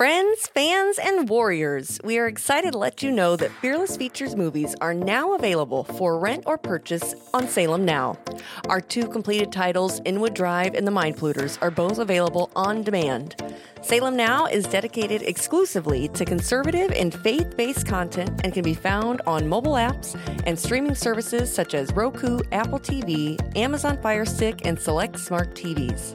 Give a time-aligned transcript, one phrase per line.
[0.00, 4.74] Friends, fans, and warriors, we are excited to let you know that Fearless Features movies
[4.80, 8.16] are now available for rent or purchase on Salem Now.
[8.70, 13.36] Our two completed titles, Inwood Drive and The Mind Polluters, are both available on demand.
[13.82, 19.22] Salem Now is dedicated exclusively to conservative and faith based content and can be found
[19.26, 24.78] on mobile apps and streaming services such as Roku, Apple TV, Amazon Fire Stick, and
[24.78, 26.14] select smart TVs.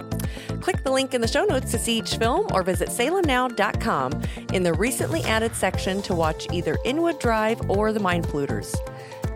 [0.61, 4.21] Click the link in the show notes to see each film or visit salemnow.com
[4.53, 8.75] in the recently added section to watch either Inwood Drive or The Mind Polluters.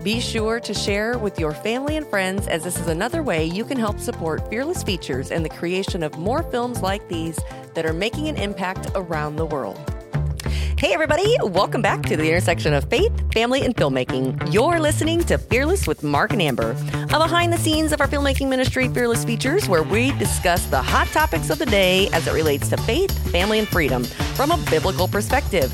[0.04, 3.66] Be sure to share with your family and friends as this is another way you
[3.66, 7.38] can help support Fearless Features and the creation of more films like these
[7.74, 9.78] that are making an impact around the world.
[10.78, 14.54] Hey, everybody, welcome back to the intersection of faith, family, and filmmaking.
[14.54, 18.48] You're listening to Fearless with Mark and Amber, a behind the scenes of our filmmaking
[18.48, 22.70] ministry, Fearless Features, where we discuss the hot topics of the day as it relates
[22.70, 25.74] to faith, family, and freedom from a biblical perspective.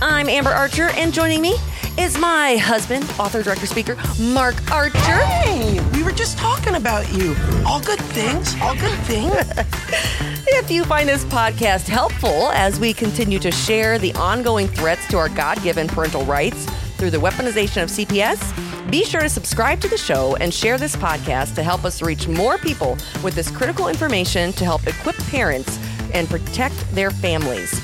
[0.00, 1.56] I'm Amber Archer, and joining me
[1.98, 4.98] is my husband, author, director, speaker, Mark Archer.
[4.98, 7.34] Hey, we were just talking about you.
[7.66, 9.34] All good things, all good things.
[10.50, 15.18] If you find this podcast helpful as we continue to share the ongoing threats to
[15.18, 16.64] our God given parental rights
[16.96, 20.96] through the weaponization of CPS, be sure to subscribe to the show and share this
[20.96, 25.78] podcast to help us reach more people with this critical information to help equip parents
[26.14, 27.80] and protect their families.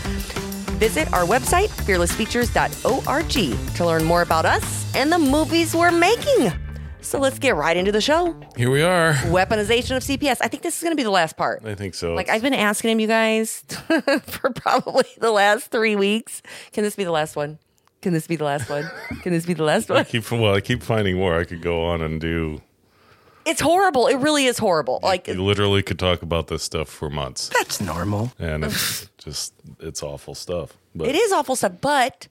[0.84, 6.52] Visit our website, fearlessfeatures.org, to learn more about us and the movies we're making.
[7.00, 8.38] So let's get right into the show.
[8.54, 9.14] Here we are.
[9.14, 10.42] Weaponization of CPS.
[10.42, 11.64] I think this is going to be the last part.
[11.64, 12.12] I think so.
[12.12, 13.64] Like I've been asking him, you guys,
[14.26, 16.42] for probably the last three weeks.
[16.74, 17.58] Can this be the last one?
[18.02, 18.86] Can this be the last one?
[19.22, 20.00] Can this be the last one?
[20.00, 21.40] I keep well, I keep finding more.
[21.40, 22.60] I could go on and do.
[23.46, 24.06] It's horrible.
[24.06, 25.00] It really is horrible.
[25.02, 28.32] Like You literally could talk about this stuff for months, That's normal.
[28.38, 30.76] and it's just it's awful stuff.
[30.94, 32.28] But it is awful stuff, but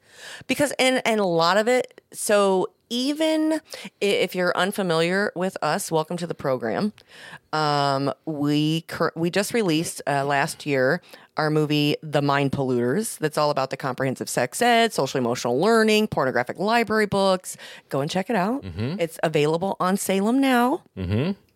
[0.48, 2.02] because and and a lot of it.
[2.14, 3.60] So even
[4.00, 6.94] if you're unfamiliar with us, welcome to the program.
[7.52, 11.02] Um, we cur- we just released uh, last year
[11.36, 13.18] our movie The Mind Polluters.
[13.18, 17.58] That's all about the comprehensive sex ed, social emotional learning, pornographic library books.
[17.90, 18.62] Go and check it out.
[18.64, 19.00] Mm-hmm.
[19.00, 20.84] It's available on Salem now.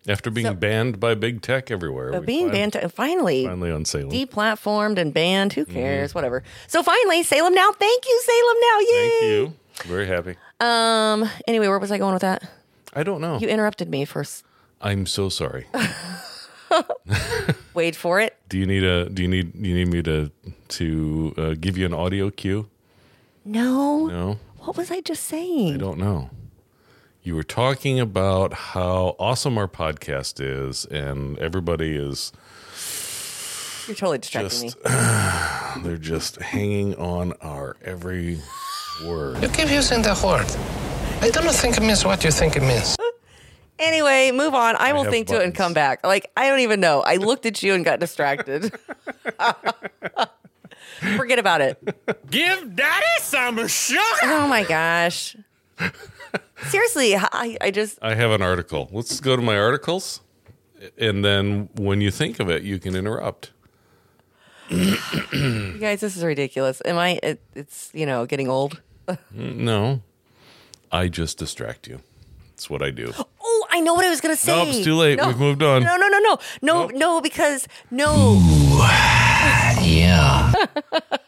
[0.09, 4.09] after being banned by big tech everywhere, Uh, being banned to, finally finally on Salem.
[4.09, 5.53] deplatformed and banned.
[5.53, 5.73] Who Mm-hmm.
[5.73, 6.15] cares?
[6.15, 6.41] Whatever.
[6.65, 7.69] So finally, Salem now.
[7.77, 8.79] Thank you, Salem now.
[8.79, 9.09] Yay!
[9.09, 9.53] Thank you.
[9.85, 10.35] Very happy.
[10.59, 11.29] Um.
[11.47, 12.43] Anyway, where was I going with that?
[12.93, 13.37] I don't know.
[13.39, 14.43] You interrupted me first.
[14.81, 15.67] I'm so sorry.
[17.73, 18.35] Wait for it.
[18.49, 19.09] do you need a?
[19.09, 19.53] Do you need?
[19.61, 20.31] Do you need me to
[20.69, 22.67] to uh, give you an audio cue?
[23.45, 24.07] No.
[24.07, 25.75] No, What was I just saying?
[25.75, 26.29] I don't know.
[27.23, 32.33] You were talking about how awesome our podcast is, and everybody is
[33.87, 34.91] You're totally distracting just me.
[35.83, 38.41] they're just hanging on our every
[39.05, 39.41] word.
[39.41, 40.47] You keep using the word.
[41.21, 42.95] I don't think it means what you think it means.
[43.79, 44.75] Anyway, move on.
[44.75, 46.03] I will have think to it and come back.
[46.03, 47.01] Like I don't even know.
[47.01, 48.73] I looked at you and got distracted.
[51.15, 51.77] Forget about it.
[52.29, 54.01] Give daddy some sugar.
[54.23, 55.35] Oh my gosh.
[56.69, 58.89] Seriously, I, I just I have an article.
[58.91, 60.21] Let's go to my articles,
[60.97, 63.51] and then when you think of it, you can interrupt.
[64.69, 66.81] you guys, this is ridiculous.
[66.83, 67.19] Am I?
[67.21, 68.81] It, it's you know getting old.
[69.31, 70.01] No,
[70.91, 72.01] I just distract you.
[72.51, 73.13] That's what I do.
[73.41, 74.51] Oh, I know what I was gonna say.
[74.55, 75.17] Nope, it's too late.
[75.17, 75.27] No.
[75.27, 75.83] We've moved on.
[75.83, 76.91] No, no, no, no, no, Nope.
[76.95, 78.39] no, because no.
[80.07, 80.53] Yeah.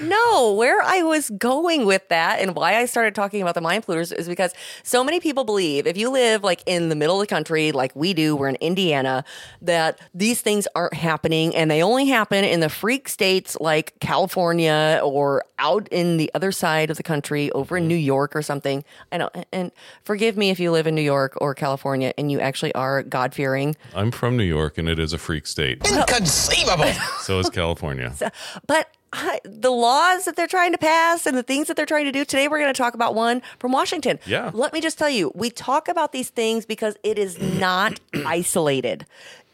[0.00, 3.84] No, where I was going with that and why I started talking about the mind
[3.84, 7.28] polluters is because so many people believe if you live like in the middle of
[7.28, 9.24] the country, like we do, we're in Indiana,
[9.60, 15.00] that these things aren't happening and they only happen in the freak states like California
[15.04, 17.88] or out in the other side of the country over in mm-hmm.
[17.88, 18.82] New York or something.
[19.12, 19.28] I know.
[19.52, 19.70] And
[20.02, 23.34] forgive me if you live in New York or California and you actually are God
[23.34, 25.86] fearing, I'm from New York, and it is a freak state.
[25.86, 26.92] Inconceivable.
[27.20, 28.09] So is California.
[28.66, 32.04] But I, the laws that they're trying to pass and the things that they're trying
[32.04, 34.18] to do today, we're going to talk about one from Washington.
[34.26, 34.50] Yeah.
[34.54, 39.06] Let me just tell you, we talk about these things because it is not isolated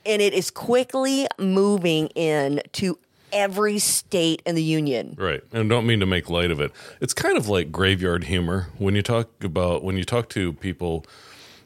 [0.04, 2.98] and it is quickly moving in to
[3.32, 5.14] every state in the union.
[5.18, 5.42] Right.
[5.52, 6.70] And don't mean to make light of it.
[7.00, 11.04] It's kind of like graveyard humor when you talk about when you talk to people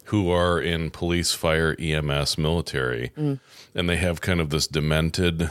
[0.04, 3.38] who are in police, fire, EMS, military, Mm.
[3.74, 5.50] and they have kind of this demented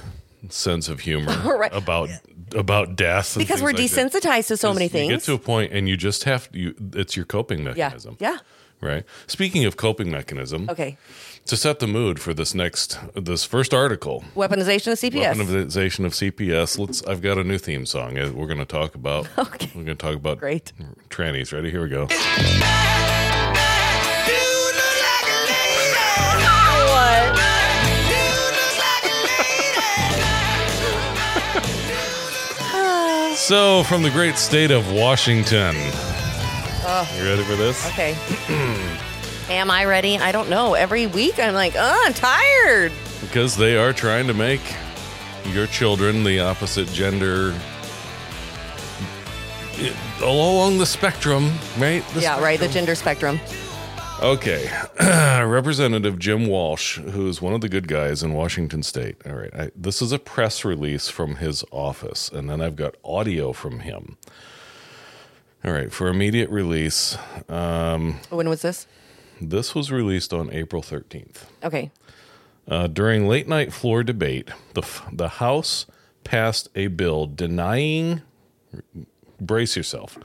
[0.49, 1.73] sense of humor Right.
[1.73, 2.09] about
[2.55, 4.11] about death Because we're like that.
[4.11, 7.15] desensitized to so many You get to a point and you just have you it's
[7.15, 8.15] your coping mechanism.
[8.19, 8.37] Yeah.
[8.81, 9.03] right?
[9.27, 10.97] Speaking of coping mechanism, Okay.
[11.45, 15.35] to set the mood for this next this first article, Weaponization of CPS.
[15.35, 16.79] weaponization of CPS.
[16.79, 17.03] Let's.
[17.03, 18.17] I've got a new theme song.
[18.17, 19.27] uh, We're going to talk about.
[19.37, 19.69] Okay.
[19.75, 20.71] We're going to talk about Great.
[21.09, 21.51] trannies.
[21.53, 21.69] Ready?
[21.71, 22.07] Here we go.
[33.49, 35.75] So, from the great state of Washington,
[36.85, 37.83] uh, you ready for this?
[37.87, 38.15] Okay.
[39.49, 40.19] Am I ready?
[40.19, 40.75] I don't know.
[40.75, 42.91] Every week I'm like, oh, I'm tired.
[43.21, 44.61] Because they are trying to make
[45.45, 47.59] your children the opposite gender
[49.79, 52.07] i- all along the spectrum, right?
[52.09, 52.59] The yeah, right.
[52.59, 53.39] The gender spectrum.
[54.21, 54.69] Okay.
[54.99, 59.15] Representative Jim Walsh, who's one of the good guys in Washington state.
[59.25, 59.53] All right.
[59.53, 63.79] I, this is a press release from his office, and then I've got audio from
[63.79, 64.17] him.
[65.63, 65.91] All right.
[65.91, 67.17] For immediate release,
[67.47, 68.87] um, When was this?
[69.39, 71.43] this was released on April 13th.
[71.63, 71.89] Okay.
[72.67, 74.83] Uh, during late night floor debate, the,
[75.13, 75.85] the House
[76.25, 78.21] passed a bill denying,
[79.39, 80.19] brace yourself,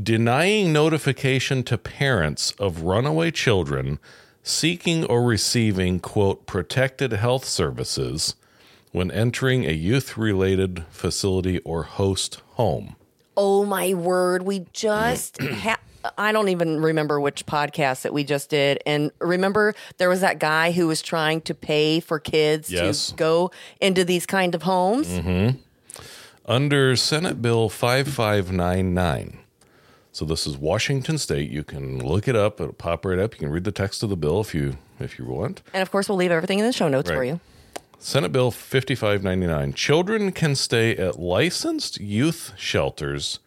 [0.00, 3.98] denying notification to parents of runaway children
[4.42, 8.34] seeking or receiving, quote, protected health services
[8.90, 12.96] when entering a youth related facility or host home.
[13.36, 14.42] Oh my word.
[14.42, 15.78] We just had.
[16.18, 18.82] I don't even remember which podcast that we just did.
[18.84, 23.10] And remember, there was that guy who was trying to pay for kids Yes.
[23.10, 25.06] to go into these kind of homes.
[25.06, 25.58] Mm-hmm.
[26.44, 29.38] under Senate Bill 5599.
[30.14, 31.50] So this is Washington State.
[31.50, 33.32] You can look it up; it'll pop right up.
[33.34, 35.62] You can read the text of the bill if you if you want.
[35.72, 37.40] And of course, we'll leave everything in the show notes for you.
[37.98, 39.72] Senate Bill 5599.
[39.74, 43.38] Children can stay at licensed youth shelters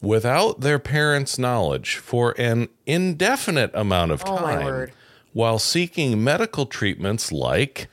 [0.00, 4.92] without their parents' knowledge for an indefinite amount of Oh, time word.
[5.32, 7.88] while seeking medical treatments like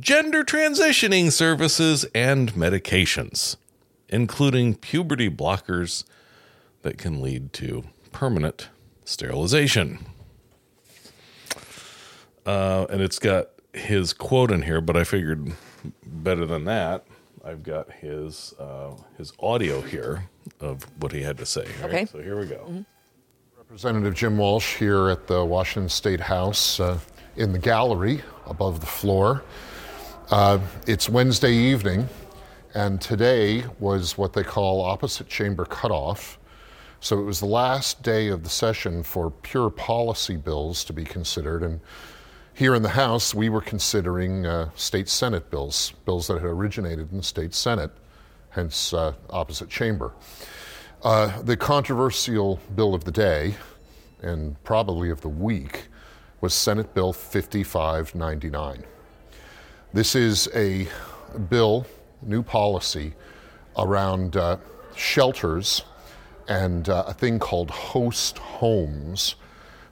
[0.00, 3.56] gender transitioning services and medications,
[4.08, 6.04] including puberty blockers
[6.82, 8.68] that can lead to permanent
[9.04, 9.98] sterilization.
[12.44, 15.52] Uh, and it's got his quote in here, but I figured
[16.04, 17.04] better than that.
[17.44, 20.28] I've got his uh, his audio here
[20.60, 21.66] of what he had to say.
[21.82, 22.06] All right, Okay.
[22.06, 22.84] so here we go.
[23.56, 26.98] Representative Jim Walsh here at the Washington State House uh,
[27.36, 29.42] in the gallery above the floor.
[30.30, 32.08] Uh, it's Wednesday evening,
[32.74, 36.38] and today was what they call opposite chamber cutoff.
[37.02, 41.02] So it was the last day of the session for pure policy bills to be
[41.02, 41.64] considered.
[41.64, 41.80] And
[42.54, 47.10] here in the House, we were considering uh, state Senate bills, bills that had originated
[47.10, 47.90] in the state Senate,
[48.50, 50.12] hence uh, opposite chamber.
[51.02, 53.56] Uh, the controversial bill of the day,
[54.22, 55.88] and probably of the week,
[56.40, 58.84] was Senate Bill 5599.
[59.92, 60.86] This is a
[61.50, 61.84] bill,
[62.22, 63.14] new policy
[63.76, 64.58] around uh,
[64.94, 65.82] shelters
[66.52, 69.36] and uh, a thing called host homes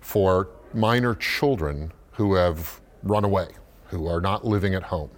[0.03, 3.49] for minor children who have run away,
[3.87, 5.11] who are not living at home.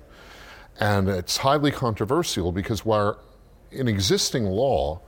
[0.79, 3.19] And it's highly controversial because while
[3.73, 5.01] in existing law,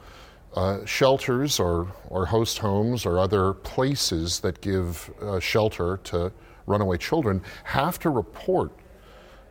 [0.56, 6.32] uh, shelters or, or host homes or other places that give uh, shelter to
[6.66, 8.72] runaway children have to report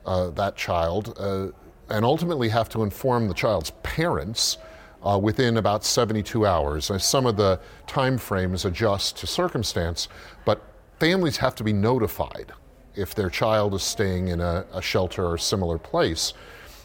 [0.06, 1.48] uh, that child uh,
[1.90, 4.58] and ultimately have to inform the child's parents
[5.04, 6.90] uh, within about 72 hours.
[6.90, 10.08] Uh, some of the time frames adjust to circumstance,
[10.46, 10.62] but
[11.00, 12.52] families have to be notified
[12.96, 16.34] if their child is staying in a, a shelter or similar place.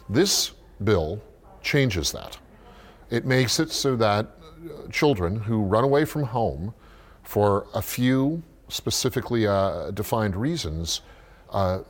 [0.09, 1.23] This bill
[1.63, 2.39] changes that.
[3.11, 6.75] It makes it so that uh, children who run away from home
[7.23, 11.03] for a few specifically uh, defined reasons,
[11.51, 11.81] uh,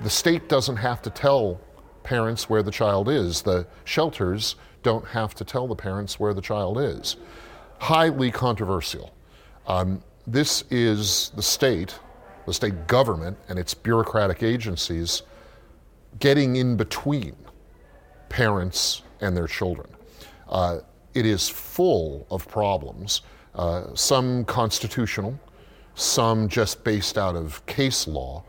[0.00, 1.60] the state doesn't have to tell
[2.02, 3.42] parents where the child is.
[3.42, 4.56] The shelters
[4.86, 7.16] don't have to tell the parents where the child is.
[7.80, 9.12] Highly controversial.
[9.66, 11.98] Um, this is the state,
[12.46, 15.24] the state government, and its bureaucratic agencies
[16.20, 17.34] getting in between
[18.28, 19.88] parents and their children.
[20.48, 20.78] Uh,
[21.14, 23.22] it is full of problems,
[23.56, 25.36] uh, some constitutional,
[25.96, 28.44] some just based out of case law.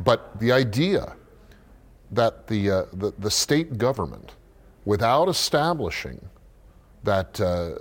[0.00, 1.14] But the idea
[2.10, 4.32] that the, uh, the, the state government,
[4.86, 6.18] without establishing
[7.02, 7.72] that uh,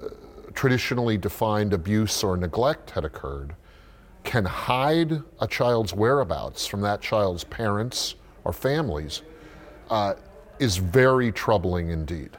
[0.54, 3.56] traditionally defined abuse or neglect had occurred,
[4.24, 9.22] can hide a child's whereabouts from that child's parents or families
[9.90, 10.16] uh,
[10.60, 12.32] is very troubling indeed.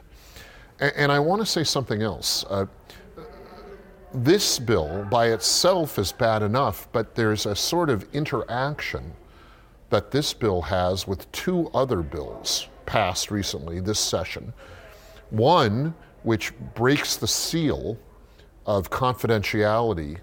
[0.79, 2.43] And, and I want to say something else.
[2.49, 2.65] Uh,
[4.13, 9.13] this bill by itself is bad enough, but there's a sort of interaction
[9.89, 14.51] that this bill has with two other bills passed recently this session.
[15.29, 17.99] One, which breaks the seal
[18.65, 20.17] of confidentiality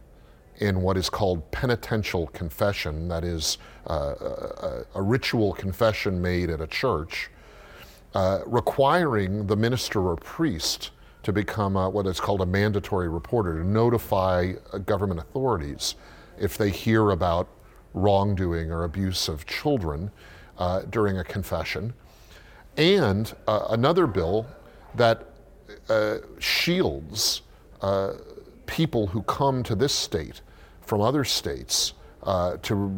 [0.58, 6.60] in what is called penitential confession, that is, uh, a, a, ritual confession made at
[6.60, 7.30] a church,
[8.14, 10.90] uh, requiring the minister or priest
[11.22, 15.96] to become a, what is called a mandatory reporter, to notify uh, government authorities
[16.38, 17.48] if they hear about
[17.92, 20.10] wrongdoing or abuse of children
[20.58, 21.92] uh, during a confession.
[22.76, 24.46] And uh, another bill
[24.94, 25.26] that
[25.88, 27.42] uh, shields
[27.80, 28.14] uh,
[28.66, 30.40] people who come to this state
[30.80, 32.92] from other states uh, to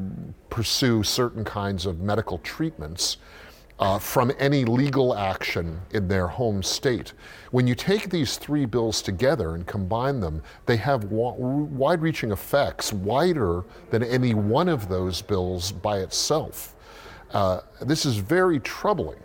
[0.50, 3.16] pursue certain kinds of medical treatments
[3.78, 7.12] uh, from any legal action in their home state.
[7.50, 12.30] When you take these three bills together and combine them, they have wa- wide reaching
[12.30, 16.74] effects, wider than any one of those bills by itself.
[17.32, 19.18] Uh, this is very troubling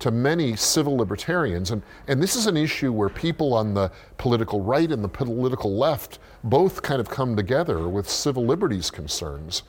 [0.00, 1.70] to many civil libertarians.
[1.70, 5.76] And, and this is an issue where people on the political right and the political
[5.76, 9.62] left both kind of come together with civil liberties concerns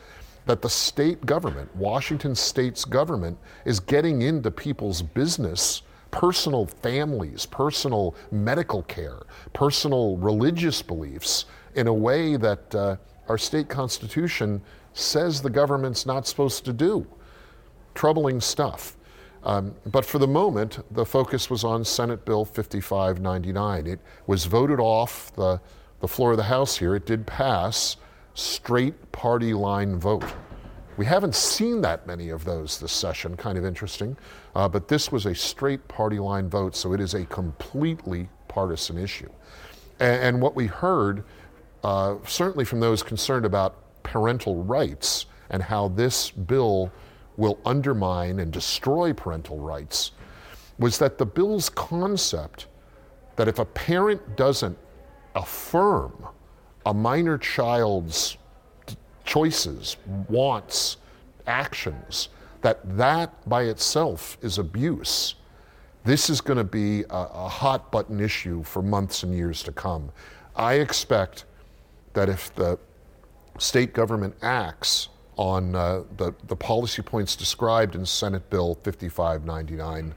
[0.46, 8.16] that the state government, Washington state's government, is getting into people's business, personal families, personal
[8.32, 9.20] medical care,
[9.54, 11.46] personal religious beliefs
[11.76, 12.96] in a way that uh,
[13.30, 14.62] our state constitution
[14.94, 17.06] says the government's not supposed to do.
[17.94, 18.98] Troubling stuff.
[19.44, 23.88] Um, but for the moment, the focus was on Senate Bill 5599.
[23.88, 25.60] It was voted off the,
[26.00, 26.96] the floor of the House here.
[26.96, 27.98] It did pass
[28.34, 30.26] straight party line vote.
[30.98, 34.16] We haven't seen that many of those this session, kind of interesting.
[34.56, 38.98] Uh, but this was a straight party line vote, so it is a completely partisan
[38.98, 39.30] issue.
[40.00, 41.24] And, and what we heard,
[41.84, 46.92] uh, certainly from those concerned about parental rights and how this bill
[47.38, 50.12] will undermine and destroy parental rights,
[50.78, 52.68] was that the bill's concept
[53.36, 54.78] that if a parent doesn't
[55.36, 56.26] affirm
[56.86, 58.38] a minor child's
[59.24, 59.98] choices,
[60.28, 60.98] wants,
[61.48, 62.30] actions,
[62.62, 65.36] that that by itself is abuse.
[66.04, 69.72] This is going to be a, a, hot button issue for months and years to
[69.72, 70.12] come.
[70.56, 71.46] I expect
[72.14, 72.80] that if the
[73.60, 75.10] state government acts
[75.42, 80.14] on uh, the, the policy points described in Senate Bill 5599,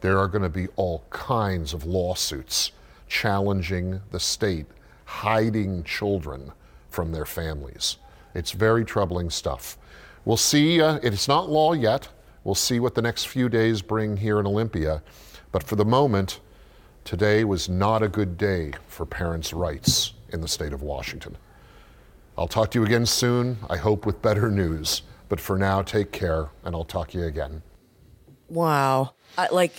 [0.00, 2.70] there are going to be all kinds of lawsuits
[3.08, 4.66] challenging the state
[5.06, 6.52] hiding children
[6.88, 7.96] from their families.
[8.32, 9.76] It's very troubling stuff.
[10.24, 12.06] We'll see, uh, it's not law yet.
[12.44, 15.02] We'll see what the next few days bring here in Olympia.
[15.50, 16.38] But for the moment,
[17.02, 21.36] today was not a good day for parents' rights in the state of Washington.
[22.40, 25.02] I'll talk to you again soon, I hope with better news.
[25.28, 27.62] But for now, take care, and I'll talk to you again.
[28.48, 29.12] Wow.
[29.36, 29.72] I, like,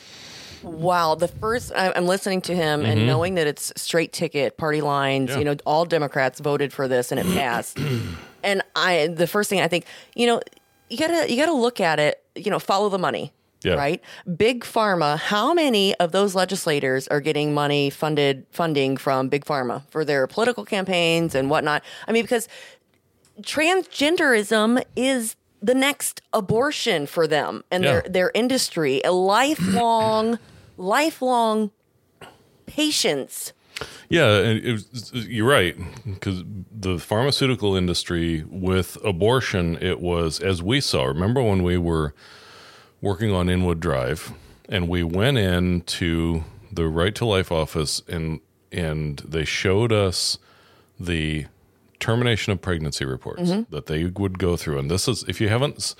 [0.64, 3.08] Wow, the first I'm listening to him and mm-hmm.
[3.08, 5.32] knowing that it's straight ticket party lines.
[5.32, 5.40] Yeah.
[5.40, 7.80] You know, all Democrats voted for this and it passed.
[8.44, 10.40] and I, the first thing I think, you know,
[10.88, 12.24] you gotta you gotta look at it.
[12.36, 13.34] You know, follow the money.
[13.64, 13.76] Yeah.
[13.76, 14.02] Right.
[14.38, 15.18] Big pharma.
[15.20, 20.26] How many of those legislators are getting money funded funding from big pharma for their
[20.26, 21.84] political campaigns and whatnot?
[22.08, 22.48] I mean, because
[23.42, 28.10] transgenderism is the next abortion for them and their Yeah.
[28.12, 29.02] their industry.
[29.06, 30.40] A lifelong,
[30.78, 31.70] lifelong
[32.66, 33.54] patients.
[34.10, 35.76] Yeah, and it was, you're right
[36.06, 41.06] because the pharmaceutical industry with abortion, it was as we saw.
[41.06, 42.14] Remember when we were
[43.02, 44.34] working on Inwood Drive,
[44.70, 48.40] and we went in to the Right to Life office, and
[48.72, 50.38] and they showed us
[51.00, 51.46] the
[52.00, 54.80] termination of pregnancy reports that they would go through.
[54.80, 55.96] And this is if you haven't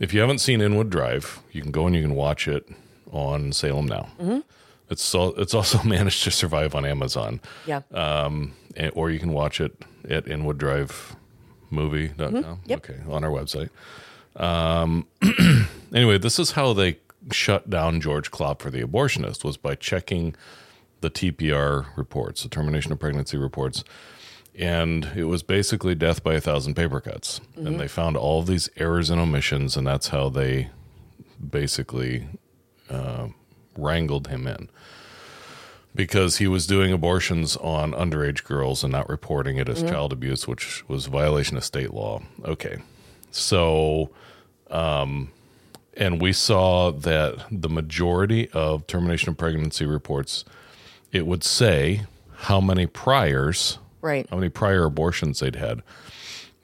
[0.00, 2.68] if you haven't seen Inwood Drive, you can go and you can watch it
[3.12, 4.08] on Salem now.
[4.88, 7.82] It's so, it's also managed to survive on Amazon, Yeah.
[7.92, 9.72] um, and, or you can watch it
[10.08, 12.60] at inwooddrivemovie.com.
[12.66, 12.90] Yep.
[12.90, 13.70] Okay, on our website.
[14.36, 15.06] Um,
[15.94, 16.98] anyway, this is how they
[17.32, 20.34] shut down George Klopfer the abortionist was by checking
[21.00, 23.84] the TPR reports, the termination of pregnancy reports,
[24.54, 27.40] and it was basically death by a thousand paper cuts.
[27.56, 30.70] And they found all these errors and omissions, and that's how they
[31.48, 32.26] basically
[32.90, 33.28] uh,
[33.76, 34.68] wrangled him in
[35.94, 40.46] because he was doing abortions on underage girls and not reporting it as child abuse,
[40.46, 42.22] which was a violation of state law.
[42.44, 42.78] Okay.
[43.30, 44.10] So,
[44.70, 45.32] um,
[46.00, 50.44] and we saw that the majority of termination of pregnancy reports,
[51.12, 52.02] it would say
[52.34, 54.26] how many priors Right.
[54.30, 55.82] how many prior abortions they'd had.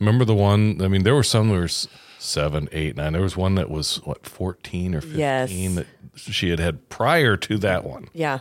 [0.00, 0.81] Remember the one?
[0.83, 1.87] I mean, there were some that were s-
[2.19, 3.12] seven, eight, nine.
[3.12, 5.50] There was one that was what fourteen or fifteen Yes.
[5.76, 5.87] that
[6.33, 8.09] she had had prior to that one.
[8.14, 8.38] Yeah.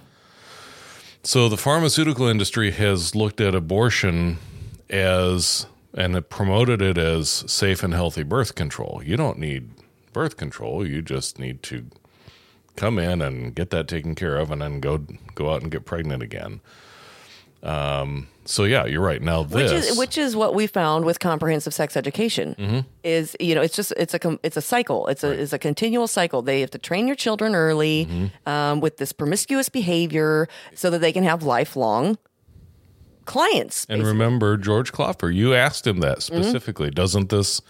[1.23, 4.37] So the pharmaceutical industry has looked at abortion
[4.89, 5.65] as
[5.97, 9.01] and promoted it as safe and healthy birth control.
[9.03, 9.69] You don't need
[10.15, 10.87] birth control.
[10.87, 11.77] You just need to
[12.75, 15.05] come in and get that taken care of and then go
[15.35, 16.61] go out and get pregnant again.
[17.63, 19.21] Um, so yeah, you're right.
[19.21, 22.79] Now Which this is which is what we found with comprehensive sex education Mm-hmm.
[23.03, 26.07] is you know it's just it's a it's a cycle it's a it's a continual
[26.07, 28.49] cycle they have to train your children early Mm-hmm.
[28.49, 32.17] um, with this promiscuous behavior so that they can have lifelong
[33.25, 34.11] clients And basically.
[34.11, 36.35] remember George Klopfer, you asked him that Mm-hmm.
[36.43, 36.91] specifically.
[36.91, 37.61] Doesn't this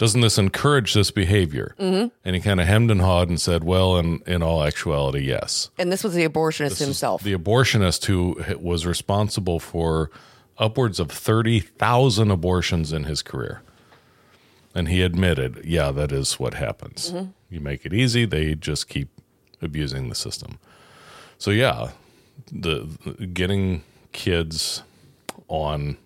[0.00, 1.74] doesn't this encourage this behavior?
[1.78, 2.08] Mm-hmm.
[2.24, 5.68] And he kind of hemmed and hawed and said, "Well, in in all actuality, yes."
[5.78, 10.10] and this was the abortionist himself The abortionist who was responsible for
[10.56, 13.60] upwards of thirty thousand abortions in his career,
[14.74, 17.12] and he admitted, "Yeah, that is what happens.
[17.12, 17.30] Mm-hmm.
[17.50, 19.10] You make it easy; they just keep
[19.60, 20.58] abusing the system."
[21.36, 21.90] So yeah,
[22.50, 24.82] the, the getting kids
[25.48, 25.98] on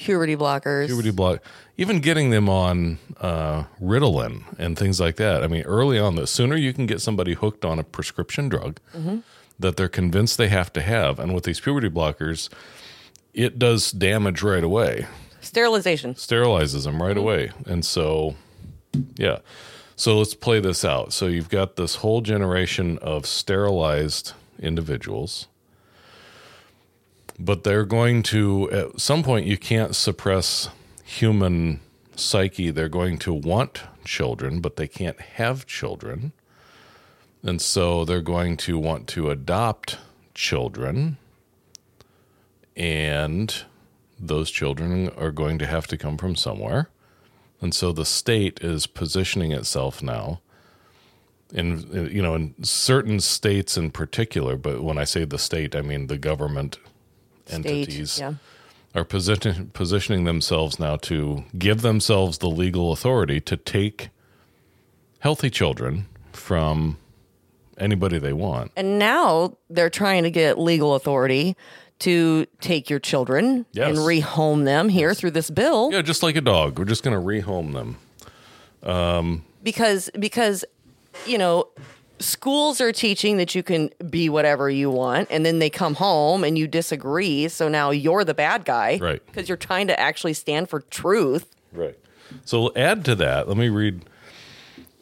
[0.00, 1.42] puberty blockers puberty block,
[1.76, 5.44] even getting them on uh, Ritalin and things like that.
[5.44, 8.80] I mean, early on, the sooner you can get somebody hooked on a prescription drug
[9.58, 12.48] that they're convinced they have to have, and with these puberty blockers,
[13.34, 15.06] it does damage right away,
[15.40, 18.34] sterilization sterilizes them right away, and so
[19.16, 19.38] yeah.
[19.96, 21.12] So let's play this out.
[21.12, 25.46] So you've got this whole generation of sterilized individuals
[27.40, 30.68] but they're going to at some point you can't suppress
[31.02, 31.80] human
[32.14, 32.70] psyche.
[32.70, 36.32] They're going to want children but they can't have children.
[37.42, 39.98] And so they're going to want to adopt
[40.34, 41.16] children.
[42.76, 43.64] And
[44.18, 46.90] those children are going to have to come from somewhere.
[47.62, 50.40] And so the state is positioning itself now
[51.52, 54.56] in you know in certain states in particular.
[54.56, 56.78] But when i say the state i mean the government
[57.50, 58.34] state entities yeah
[58.94, 64.08] are position, positioning themselves now to give themselves the legal authority to take
[65.20, 66.96] healthy children from
[67.78, 68.72] anybody they want.
[68.76, 71.56] and now they're trying to get legal authority
[72.00, 73.88] to take your children Yes.
[73.90, 76.78] and rehome them here through this bill Yeah, just like a dog.
[76.78, 77.96] We're just going to rehome them.
[78.82, 80.64] Um, because because
[81.26, 81.68] you know
[82.20, 86.44] schools are teaching that you can be whatever you want and then they come home
[86.44, 89.24] and you disagree so now you're the bad guy Right.
[89.26, 91.98] because you're trying to actually stand for truth Right.
[92.44, 94.02] So add to that, let me read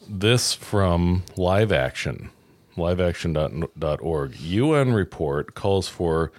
[0.07, 2.29] this from Live Action,
[2.75, 4.35] liveaction.org.
[4.39, 6.31] UN report calls for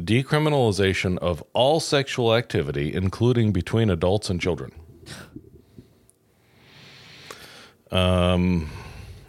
[0.00, 4.72] decriminalization of all sexual activity, including between adults and children.
[7.90, 8.70] Um,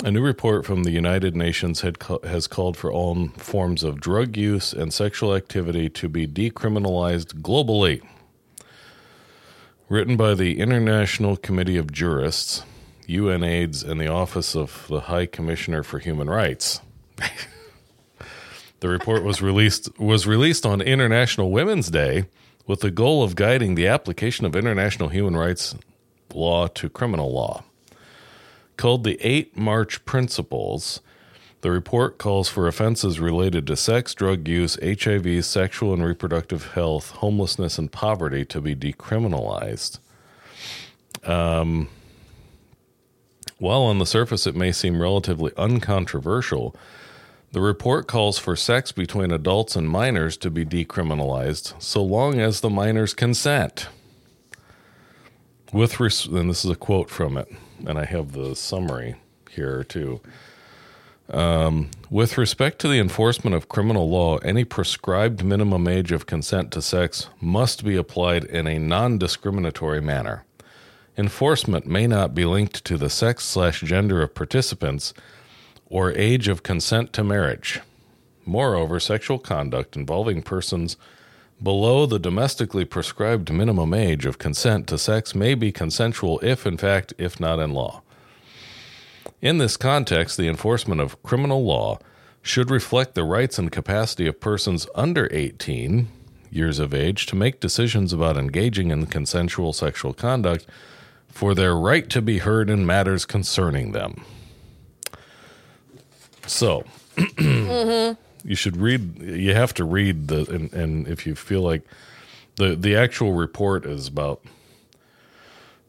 [0.04, 4.36] a new report from the United Nations had has called for all forms of drug
[4.36, 8.02] use and sexual activity to be decriminalized globally
[9.88, 12.64] written by the International Committee of Jurists,
[13.08, 16.82] UNAIDS, and the Office of the High Commissioner for Human Rights.
[18.80, 22.26] the report was released was released on International Women's Day
[22.68, 25.76] with the goal of guiding the application of international human rights
[26.34, 27.64] law to criminal law.
[28.78, 31.02] Called the 8 March Principles,
[31.62, 37.12] the report calls for offenses related to sex, drug use, HIV, sexual and reproductive health,
[37.12, 40.00] homelessness, and poverty to be decriminalized.
[41.24, 41.88] Um,
[43.58, 46.76] while on the surface it may seem relatively uncontroversial,
[47.52, 52.60] the report calls for sex between adults and minors to be decriminalized so long as
[52.60, 53.88] the minors consent.
[55.72, 57.48] With res- and this is a quote from it,
[57.86, 59.16] and I have the summary
[59.50, 60.22] here too.
[61.30, 66.72] Um, with respect to the enforcement of criminal law, any prescribed minimum age of consent
[66.72, 70.46] to sex must be applied in a non discriminatory manner.
[71.18, 75.14] Enforcement may not be linked to the sex slash gender of participants
[75.88, 77.80] or age of consent to marriage.
[78.46, 80.98] Moreover, sexual conduct involving persons
[81.62, 86.78] below the domestically prescribed minimum age of consent to sex may be consensual if, in
[86.78, 88.02] fact, if not in law.
[89.42, 92.00] In this context, the enforcement of criminal law
[92.42, 96.08] should reflect the rights and capacity of persons under 18
[96.52, 100.66] years of age to make decisions about engaging in consensual sexual conduct
[101.28, 104.24] for their right to be heard in matters concerning them.
[106.48, 106.86] So,
[107.18, 108.14] mm-hmm.
[108.46, 111.82] You should read, you have to read the, and, and if you feel like
[112.56, 114.42] the the actual report is about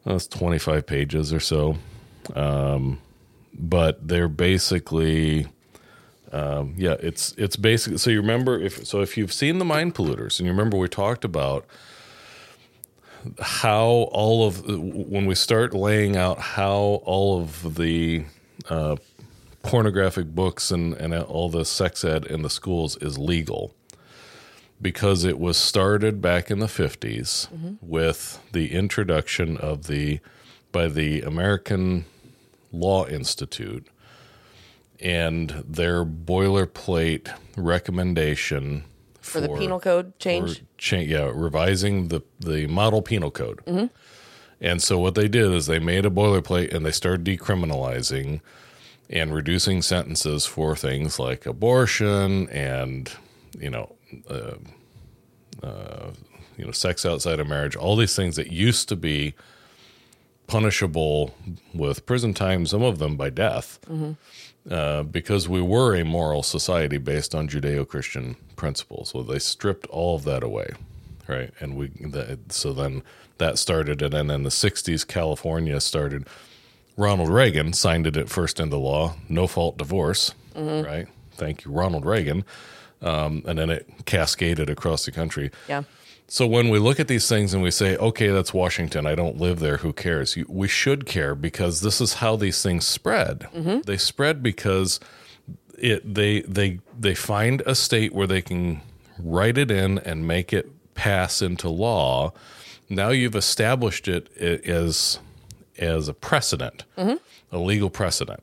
[0.05, 1.77] that's 25 pages or so.
[2.35, 3.01] Um,
[3.53, 5.47] but they're basically
[6.33, 9.95] um, yeah it's it's basically so you remember if so if you've seen the mind
[9.95, 11.65] polluters and you remember we talked about
[13.41, 18.25] how all of when we start laying out how all of the
[18.69, 18.97] uh,
[19.67, 23.75] pornographic books and, and all the sex ed in the schools is legal
[24.81, 27.49] because it was started back in the 50s
[27.81, 30.21] with the introduction of the
[30.73, 32.05] by the American
[32.73, 33.87] Law Institute
[35.01, 38.85] and their boilerplate recommendation
[39.21, 40.63] For the penal code change?
[40.77, 43.63] cha- yeah, revising the the model penal code.
[43.67, 43.87] Mm-hmm.
[44.61, 48.41] And so what they did is they made a boilerplate and they started decriminalizing
[49.09, 53.13] and reducing sentences for things like abortion and
[53.59, 53.95] you know
[54.29, 54.55] uh,
[55.63, 56.11] uh,
[56.57, 59.35] you know sex outside of marriage, all these things that used to be
[60.47, 61.35] punishable
[61.75, 63.79] with prison time, some of them by death,
[64.71, 69.13] uh, because we were a moral society based on Judeo-Christian principles.
[69.13, 70.71] Well, they stripped all of that away,
[71.27, 71.53] right?
[71.61, 73.03] And we that, so then
[73.39, 76.27] that started, and then in the '60s, California started.
[76.97, 81.07] Ronald Reagan signed it at first into law, no fault divorce, right?
[81.33, 82.45] Thank you, Ronald Reagan.
[83.03, 85.51] Um, and then it cascaded across the country.
[85.69, 85.83] Yeah.
[86.29, 89.37] So when we look at these things and we say, okay, that's Washington, I don't
[89.39, 90.35] live there, who cares?
[90.37, 93.47] You, we should care because this is how these things spread.
[93.85, 94.99] They spread because
[95.79, 98.81] it they they they find a state where they can
[99.19, 102.33] write it in and make it pass into law.
[102.89, 104.35] Now you've established it
[104.67, 105.21] as
[105.79, 107.19] as a precedent, a
[107.59, 108.43] legal precedent.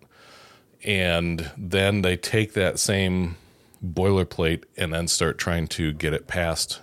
[0.83, 3.37] And then they take that same
[3.85, 6.81] boilerplate and then start trying to get it passed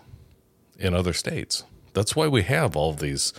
[0.78, 1.64] in other states.
[1.92, 3.32] That's why we have all these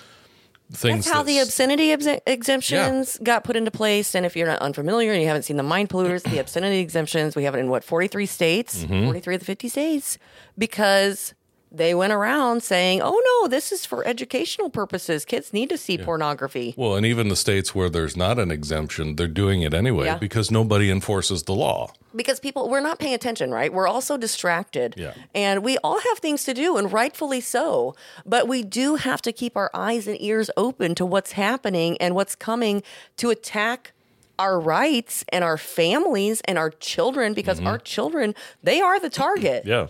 [0.71, 1.05] things.
[1.05, 4.13] That's how the obscenity ex- exemptions got put into place.
[4.15, 7.35] And if you're not unfamiliar and you haven't seen the mind polluters, the obscenity exemptions,
[7.35, 9.05] we have it in what, 43 states, Mm-hmm.
[9.05, 10.17] 43 of the 50 states,
[10.57, 11.33] because
[11.73, 15.23] they went around saying, oh no, this is for educational purposes.
[15.23, 16.73] Kids need to see pornography.
[16.75, 20.17] Well, and even the states where there's not an exemption, they're doing it anyway Yeah.
[20.17, 21.91] because nobody enforces the law.
[22.13, 25.13] because people we're not paying attention right we're also distracted Yeah.
[25.33, 29.31] and we all have things to do and rightfully so but we do have to
[29.31, 32.83] keep our eyes and ears open to what's happening and what's coming
[33.15, 33.93] to attack
[34.37, 37.67] our rights and our families and our children because mm-hmm.
[37.67, 39.87] our children they are the target Yeah.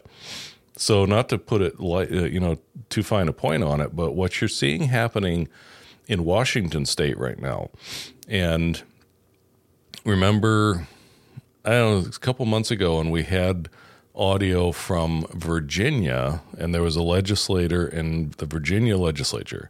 [0.82, 2.58] So not to put it like uh, you know
[2.90, 5.48] too fine a point on it, but what you're seeing happening
[6.08, 7.70] in Washington State right now,
[8.28, 8.82] and
[10.04, 10.88] remember,
[11.64, 13.70] I don't know, a couple months ago, and we had
[14.16, 19.70] audio from Virginia, and there was a legislator in the Virginia legislature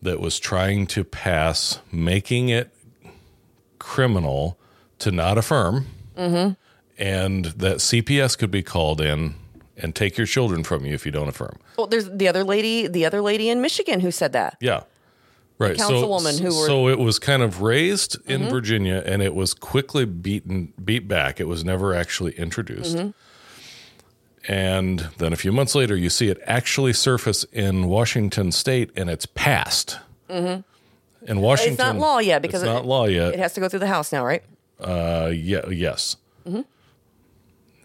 [0.00, 2.74] that was trying to pass making it
[3.78, 4.58] criminal
[5.00, 5.86] to not affirm.
[6.96, 9.34] And that CPS could be called in
[9.76, 11.56] and take your children from you if you don't affirm.
[11.76, 14.82] well there's the other lady the other lady in michigan who said that Yeah.
[15.58, 15.76] Right.
[15.76, 16.66] councilwoman so, who were- Mm-hmm.
[16.66, 21.38] so it was kind of raised in Virginia and it was quickly beaten beat back.
[21.40, 22.96] It was never actually introduced.
[22.96, 23.10] Mm-hmm.
[24.52, 29.08] And then a few months later you see it actually surface in Washington state and
[29.08, 29.98] it's passed.
[30.28, 30.64] In
[31.40, 33.34] Washington it's not law yet because it's not law yet.
[33.34, 34.42] it has to go through the house now right
[34.80, 36.16] Uh, yeah, yes.
[36.46, 36.62] Mm-hmm.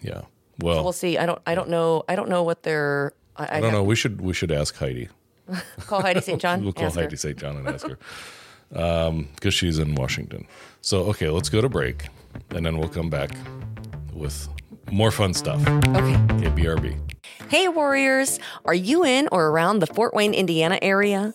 [0.02, 0.22] Yeah.
[0.62, 3.62] Well, we'll see i don't i don't know i don't know what they're i, I
[3.62, 3.84] don't know.
[3.84, 5.10] We should we should ask Heidi.
[5.88, 6.92] call heidi st john We'll call.
[6.92, 7.38] Heidi St.
[7.38, 7.98] John and ask her
[8.76, 10.46] um, because she's in Washington.
[10.82, 12.08] So okay, let's go to break,
[12.52, 13.32] and then we'll come back
[14.14, 14.48] with
[14.92, 15.60] more fun stuff.
[15.68, 16.98] okay Okay, BRB.
[17.50, 18.40] Hey, Warriors!
[18.66, 21.34] Are you in or around the Fort Wayne, Indiana area?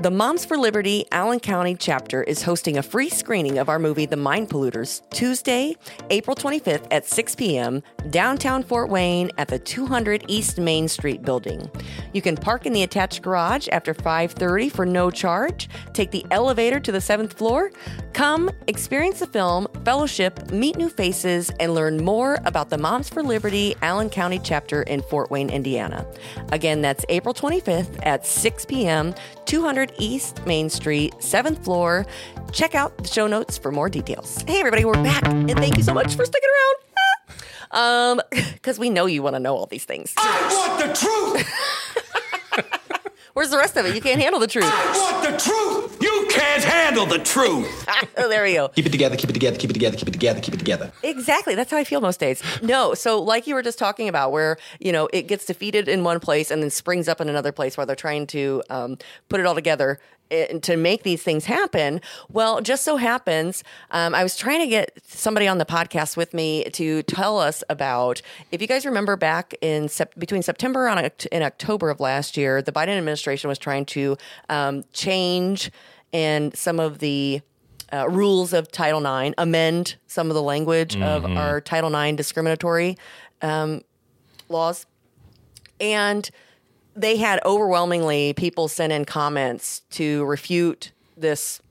[0.00, 4.06] The Moms for Liberty Allen County chapter is hosting a free screening of our movie
[4.06, 5.74] The Mind Polluters Tuesday,
[6.10, 7.82] April 25th at 6 p.m.
[8.08, 11.68] downtown Fort Wayne at the 200 East Main Street building.
[12.12, 15.68] You can park in the attached garage after 5:30 for no charge.
[15.94, 17.72] Take the elevator to the 7th floor.
[18.12, 23.24] Come experience the film, fellowship, meet new faces and learn more about the Moms for
[23.24, 26.06] Liberty Allen County chapter in Fort Wayne, Indiana.
[26.52, 29.12] Again, that's April 25th at 6 p.m.
[29.46, 32.06] 200 East Main Street, 7th floor.
[32.52, 34.42] Check out the show notes for more details.
[34.46, 36.76] Hey, everybody, we're back, and thank you so much for sticking around.
[37.70, 38.20] Um,
[38.54, 40.14] because we know you want to know all these things.
[40.16, 41.46] I want the truth!
[43.34, 43.94] Where's the rest of it?
[43.94, 44.64] You can't handle the truth.
[44.66, 45.97] I want the truth.
[46.98, 47.86] You handle the truth.
[48.16, 48.68] there you go.
[48.70, 50.92] Keep it together, keep it together, keep it together, keep it together, keep it together.
[51.04, 51.54] Exactly.
[51.54, 52.42] That's how I feel most days.
[52.60, 56.02] No, so like you were just talking about, where you know it gets defeated in
[56.02, 59.38] one place and then springs up in another place, while they're trying to um, put
[59.38, 60.00] it all together
[60.32, 62.00] eh, to make these things happen.
[62.30, 66.34] Well, just so happens, um, I was trying to get somebody on the podcast with
[66.34, 68.22] me to tell us about.
[68.50, 72.60] If you guys remember back in sep- between September and in October of last year,
[72.60, 74.16] the Biden administration was trying to
[74.48, 75.70] um, change
[76.12, 77.40] and some of the
[77.92, 82.96] uh, rules of Title IX, amend some of the language of our Title IX discriminatory
[83.42, 83.82] um,
[84.48, 84.86] laws.
[85.80, 86.28] And
[86.94, 91.62] they had overwhelmingly people send in comments to refute this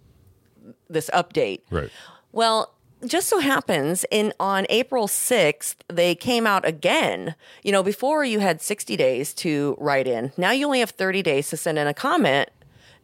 [0.89, 1.61] this update.
[1.69, 1.89] Right.
[2.31, 2.73] Well,
[3.05, 7.35] just so happens in on April 6th they came out again.
[7.63, 10.31] You know, before you had 60 days to write in.
[10.37, 12.49] Now you only have 30 days to send in a comment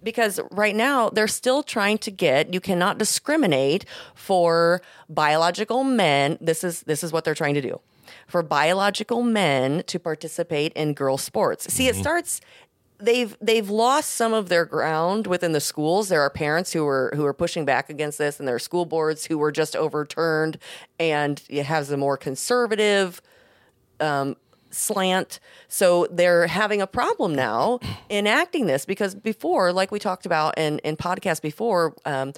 [0.04, 3.86] because right now they're still trying to get you cannot discriminate
[4.16, 6.38] for biological men.
[6.42, 7.80] This is this is what they're trying to do.
[8.28, 11.72] For biological men to participate in girl sports.
[11.74, 12.42] See, it starts
[13.00, 16.10] they've they've lost some of their ground within the schools.
[16.10, 18.86] There are parents who are who are pushing back against this, and there are school
[18.86, 20.58] boards who were just overturned,
[21.00, 23.22] and it has a more conservative
[24.00, 24.36] um,
[24.74, 25.40] slant.
[25.68, 30.80] So they're having a problem now enacting this because before, like we talked about in
[30.80, 32.34] in podcasts before, um,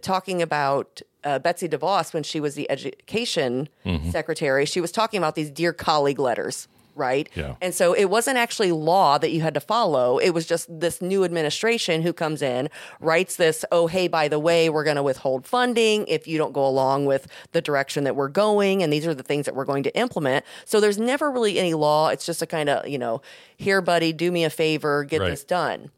[0.00, 1.02] talking about.
[1.24, 3.68] Uh, Betsy DeVos, when she was the education
[4.10, 7.28] secretary, she was talking about these dear colleague letters, right?
[7.34, 7.54] Yeah.
[7.60, 10.18] And so it wasn't actually law that you had to follow.
[10.18, 12.68] It was just this new administration who comes in,
[13.00, 16.52] writes this, oh, hey, by the way, we're going to withhold funding if you don't
[16.52, 18.82] go along with the direction that we're going.
[18.82, 20.44] And these are the things that we're going to implement.
[20.64, 22.08] So there's never really any law.
[22.08, 23.22] It's just a kind of, you know,
[23.56, 25.30] here, buddy, do me a favor, get Right.
[25.30, 25.90] this done.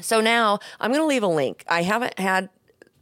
[0.00, 1.64] So now I'm going to leave a link.
[1.68, 2.50] I haven't had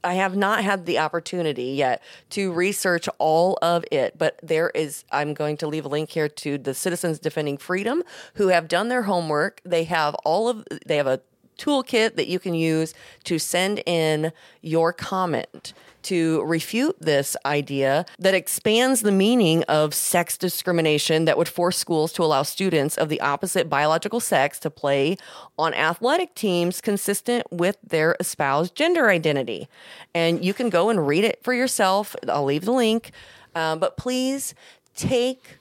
[0.04, 5.04] I have not had the opportunity yet to research all of it, but there is
[5.10, 8.02] I'm going to leave a link here to the Citizens Defending Freedom
[8.34, 9.60] who have done their homework.
[9.64, 11.20] They have all of they have a
[11.58, 15.72] toolkit that you can use to send in your comment
[16.06, 22.12] to refute this idea that expands the meaning of sex discrimination that would force schools
[22.12, 25.16] to allow students of the opposite biological sex to play
[25.58, 29.68] on athletic teams consistent with their espoused gender identity.
[30.14, 32.14] And you can go and read it for yourself.
[32.28, 33.10] I'll leave the link.
[33.56, 34.54] Um, but please
[34.94, 35.58] take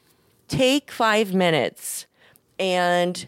[0.47, 2.05] take five minutes
[2.60, 3.27] and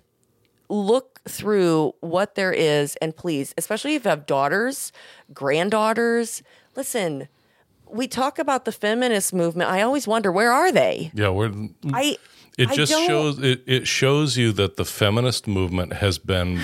[0.70, 4.92] look through what there is and please especially if you have daughters
[5.34, 6.44] granddaughters
[6.78, 7.28] listen
[7.90, 9.70] we talk about the feminist movement.
[9.70, 11.12] I always wonder where are they?
[11.14, 11.52] Yeah, we're
[11.94, 12.18] i
[12.58, 16.60] It just shows it, it shows you that the feminist movement has been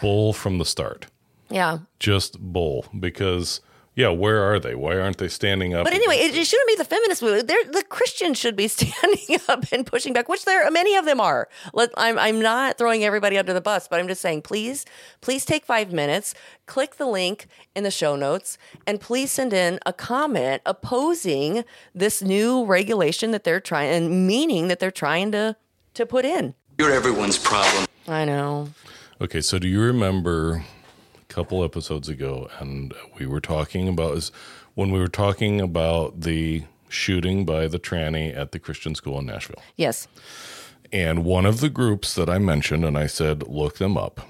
[0.00, 1.06] bull from the start.
[1.48, 1.78] yeah.
[1.98, 3.60] Just bull because
[3.98, 4.76] yeah, where are they?
[4.76, 5.82] Why aren't they standing up?
[5.82, 9.40] but anyway it, it shouldn't be the feminist movement They're, the christians should be standing
[9.48, 13.02] up and pushing back which there many of them are Let, I'm, I'm not throwing
[13.02, 14.84] everybody under the bus but i'm just saying please
[15.20, 16.34] please take five minutes
[16.66, 18.56] click the link in the show notes
[18.86, 24.68] and please send in a comment opposing this new regulation that they're trying and meaning
[24.68, 25.56] that they're trying to
[25.94, 27.86] to put in You're everyone's problem.
[28.06, 28.68] i know
[29.20, 30.77] Okay, so do you remember a
[31.28, 34.32] couple episodes ago, and we were talking about is
[34.74, 39.26] when we were talking about the shooting by the tranny at the Christian school in
[39.26, 40.08] Nashville, yes
[40.92, 44.26] and one of the groups that I mentioned, and I said look them up,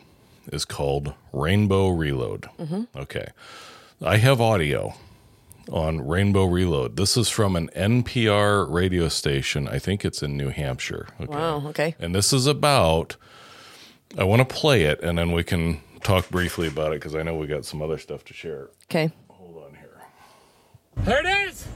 [0.53, 2.49] is called Rainbow Reload.
[2.59, 2.83] Mm-hmm.
[2.97, 3.29] Okay,
[4.03, 4.95] I have audio
[5.71, 6.97] on Rainbow Reload.
[6.97, 9.69] This is from an NPR radio station.
[9.69, 11.09] I think it's in New Hampshire.
[11.21, 11.33] Okay.
[11.33, 13.17] wow okay And this is about,
[14.17, 17.23] I want to play it and then we can talk briefly about it because I
[17.23, 18.69] know we got some other stuff to share.
[18.91, 20.03] okay Hold on here.
[21.05, 21.67] There it is.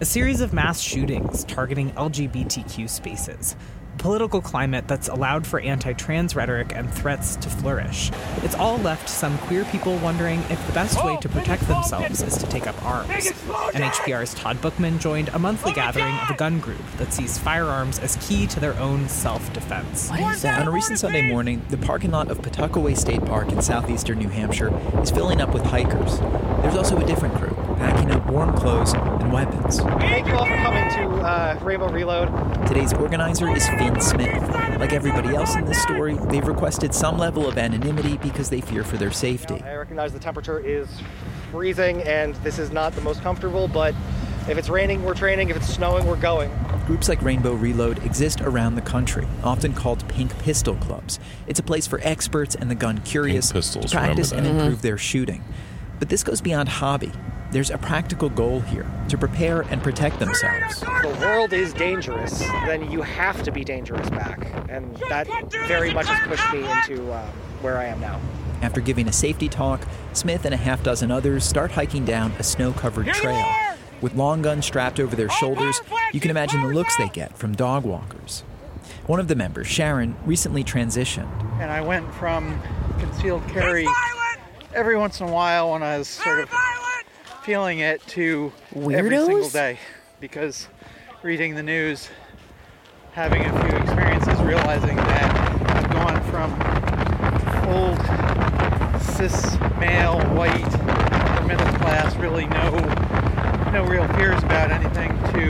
[0.00, 5.92] a series of mass shootings targeting LGBTQ spaces, a political climate that's allowed for anti
[5.92, 8.10] trans rhetoric and threats to flourish.
[8.42, 12.36] It's all left some queer people wondering if the best way to protect themselves is
[12.38, 13.08] to take up arms.
[13.08, 18.16] NHPR's Todd Bookman joined a monthly gathering of a gun group that sees firearms as
[18.16, 20.10] key to their own self defense.
[20.10, 24.28] On a recent Sunday morning, the parking lot of Pawtuckaway State Park in southeastern New
[24.28, 26.20] Hampshire is filling up with hikers.
[26.62, 28.94] There's also a different group, packing up warm clothes
[29.28, 29.80] and weapons.
[29.80, 32.28] Thank you all for coming to uh, Rainbow Reload.
[32.66, 34.42] Today's organizer is Finn Smith.
[34.78, 38.84] Like everybody else in this story, they've requested some level of anonymity because they fear
[38.84, 39.62] for their safety.
[39.62, 40.88] I recognize the temperature is
[41.50, 43.94] freezing and this is not the most comfortable, but
[44.48, 45.50] if it's raining, we're training.
[45.50, 46.50] If it's snowing, we're going.
[46.86, 51.20] Groups like Rainbow Reload exist around the country, often called Pink Pistol Clubs.
[51.46, 54.64] It's a place for experts and the gun curious pistols, to practice and remember that.
[54.64, 55.44] improve their shooting.
[55.98, 57.12] But this goes beyond hobby.
[57.50, 60.80] There's a practical goal here to prepare and protect themselves.
[60.80, 64.46] the world is dangerous, then you have to be dangerous back.
[64.68, 65.26] And that
[65.66, 67.26] very much has pushed me into uh,
[67.62, 68.20] where I am now.
[68.60, 69.80] After giving a safety talk,
[70.12, 73.46] Smith and a half dozen others start hiking down a snow covered trail.
[74.02, 75.80] With long guns strapped over their shoulders,
[76.12, 78.40] you can imagine the looks they get from dog walkers.
[79.06, 81.30] One of the members, Sharon, recently transitioned.
[81.60, 82.60] and I went from
[82.98, 83.86] concealed carry
[84.74, 86.50] every once in a while when I was sort of
[87.48, 88.52] feeling it to
[88.92, 89.78] every single day
[90.20, 90.68] because
[91.22, 92.10] reading the news,
[93.12, 96.52] having a few experiences, realizing that I've gone from
[97.66, 100.60] old cis male white
[101.46, 102.70] middle class, really no
[103.72, 105.48] no real fears about anything to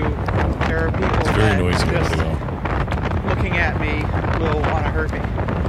[0.69, 1.85] there are people It's very that noisy.
[1.87, 3.29] just audio.
[3.29, 4.05] looking at me
[4.39, 5.19] will want to hurt me.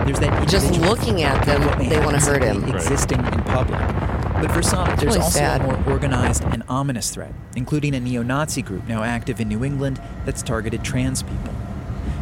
[0.05, 2.57] There's that Just looking at them, they wanna hurt him.
[2.57, 2.81] simply Right.
[2.83, 3.98] Existing in public.
[4.41, 5.61] But for some, there's really also sad.
[5.61, 9.65] a more organized and ominous threat, including a neo Nazi group now active in New
[9.65, 11.53] England that's targeted trans people.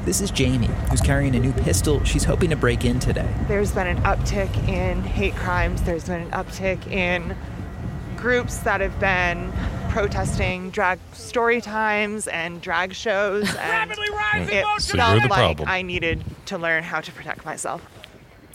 [0.03, 3.31] This is Jamie, who's carrying a new pistol she's hoping to break in today.
[3.47, 5.83] There's been an uptick in hate crimes.
[5.83, 7.35] There's been an uptick in
[8.15, 9.51] groups that have been
[9.89, 13.53] protesting drag story times and drag shows.
[13.57, 13.91] And
[14.49, 15.69] it So felt the like problem.
[15.69, 17.81] I needed to learn how to protect myself.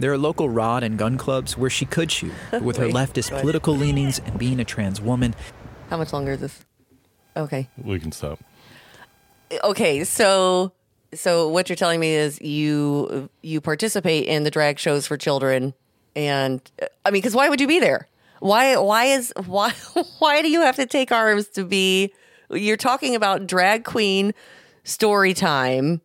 [0.03, 3.31] There are local rod and gun clubs where she could shoot, but with her leftist
[3.31, 5.33] go political leanings and being a trans woman,
[5.91, 6.65] How much longer is this?
[7.37, 7.69] Okay.
[7.79, 8.41] We can stop.
[9.63, 10.73] Okay, so
[11.15, 15.73] so what you're telling me is you you participate in the drag shows for children
[16.17, 16.61] and
[17.07, 18.09] I mean cuz why would you be there?
[18.41, 19.71] Why why is why
[20.19, 22.13] why do you have to take arms to be
[22.51, 24.35] you're talking about drag queen
[24.83, 26.01] story time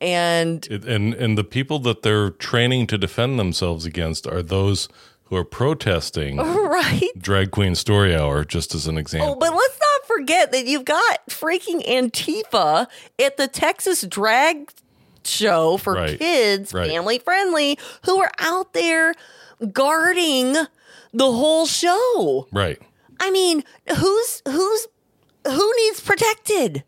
[0.00, 4.88] and It, and and the people that they're training to defend themselves against are those
[5.24, 8.44] who are protesting right drag queen story hour.
[8.44, 12.86] Just as an Oh, example, but let's not forget that you've got freaking Antifa
[13.18, 14.70] at the Texas drag
[15.24, 16.88] show for Right, kids, right.
[16.88, 19.14] family friendly, who are out there
[19.72, 20.54] guarding
[21.12, 22.46] the whole show.
[22.52, 22.80] right?
[23.20, 23.64] I mean,
[23.96, 24.86] who's who's
[25.46, 26.84] who needs protected?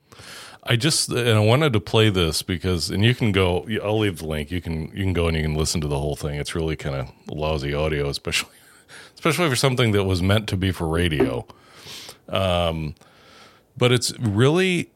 [0.71, 3.67] I just and I wanted to play this because and you can go.
[3.83, 4.53] I'll leave the link.
[4.53, 6.37] You can you can go and you can listen to the whole thing.
[6.37, 8.53] It's really kind of lousy audio, especially
[9.17, 11.45] especially for something that was meant to be for radio.
[12.29, 12.95] Um,
[13.77, 14.93] but it's really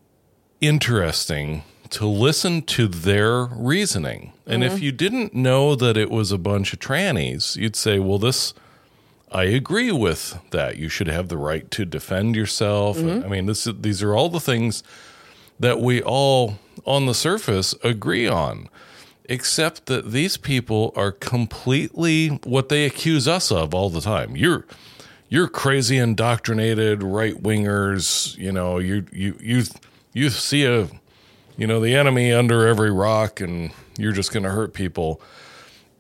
[0.60, 4.32] interesting to listen to their reasoning.
[4.46, 8.20] And if you didn't know that it was a bunch of trannies, you'd say, "Well,
[8.20, 8.54] this."
[9.32, 10.76] I agree with that.
[10.76, 12.98] You should have the right to defend yourself.
[12.98, 14.84] I mean, this these are all the things
[15.60, 18.68] that we all on the surface agree on,
[19.26, 24.36] except that these people are completely what they accuse us of all the time.
[24.36, 24.66] You're
[25.28, 28.36] you're crazy indoctrinated right wingers.
[28.36, 29.64] You know, you you you
[30.12, 30.88] you see a
[31.56, 35.20] you know the enemy under every rock, and you're just going to hurt people.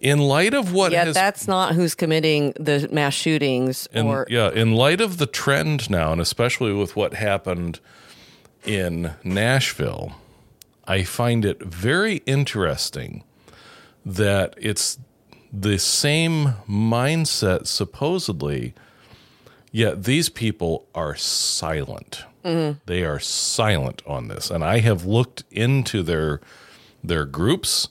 [0.00, 4.26] In light of what yeah, has that's not who's committing the mass shootings and or
[4.28, 7.80] yeah, in light of the trend now, and especially with what happened
[8.64, 10.14] in Nashville,
[10.86, 13.24] I find it very interesting
[14.04, 14.98] that it's
[15.52, 18.74] the same mindset, supposedly,
[19.70, 22.24] yet these people are silent.
[22.44, 22.78] Mm-hmm.
[22.86, 24.50] They are silent on this.
[24.50, 26.40] And I have looked into their
[27.02, 27.88] their groups.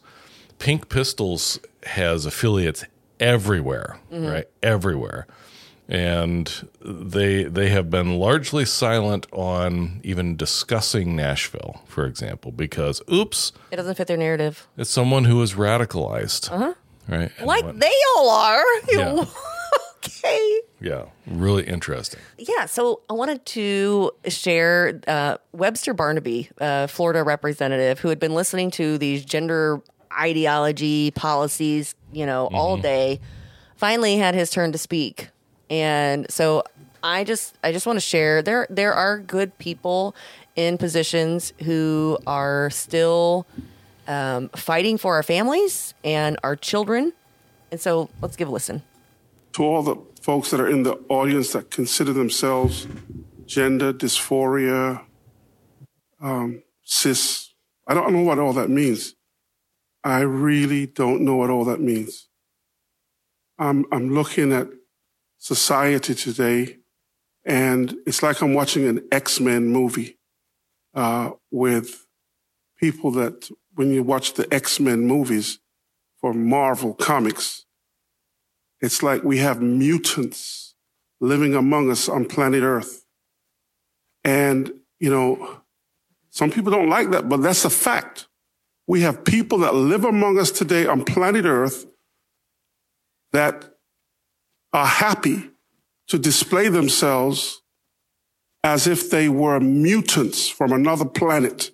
[0.59, 2.85] Pink Pistols has affiliates
[3.19, 4.27] everywhere, mm-hmm.
[4.27, 4.45] right?
[4.61, 5.27] Everywhere.
[5.89, 13.51] And they they have been largely silent on even discussing Nashville, for example, because oops,
[13.71, 14.65] it doesn't fit their narrative.
[14.77, 16.51] it's someone who is radicalized.
[16.51, 16.73] Uh-huh.
[17.09, 17.31] Right?
[17.37, 18.63] And Like what- they all are.
[18.87, 19.25] Yeah.
[19.97, 20.61] okay.
[20.79, 22.19] yeah, really interesting.
[22.37, 28.33] Yeah, so I wanted to share uh, Webster Barnaby, uh, Florida representative, who had been
[28.33, 29.81] listening to these gender
[30.17, 33.19] ideology policies, you know, all day.
[33.75, 35.29] Finally, had his turn to speak,
[35.69, 36.63] and so
[37.03, 40.15] I just I just want to share there there are good people
[40.55, 43.45] in positions who are still
[44.07, 47.13] um, fighting for our families and our children,
[47.71, 48.83] and so let's give a listen.
[49.53, 52.87] to all the folks that are in the audience that consider themselves
[53.45, 55.03] gender dysphoria,
[56.21, 57.53] um, cis.
[57.87, 59.15] I don't know what all that means.
[60.03, 62.29] I really don't know what all that means.
[63.59, 64.67] I'm, I'm looking at
[65.43, 66.77] society today,
[67.43, 70.17] and it's like I'm watching an X Men movie
[70.93, 72.07] uh, with
[72.77, 75.59] people that when you watch the X Men movies
[76.21, 77.65] for Marvel Comics,
[78.79, 80.75] it's like we have mutants
[81.19, 83.03] living among us on planet Earth.
[84.23, 85.61] And, you know,
[86.29, 88.29] some people don't like that, but that's a fact.
[88.87, 91.85] We have people that live among us today on planet Earth
[93.33, 93.72] that
[94.73, 95.49] are happy
[96.07, 97.61] to display themselves
[98.63, 101.71] as if they were mutants from another planet.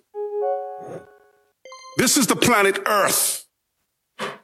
[1.96, 3.46] This is the planet Earth,